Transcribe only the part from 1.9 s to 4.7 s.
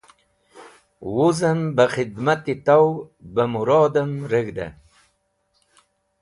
khidmat-e taw be murodem reg̃he.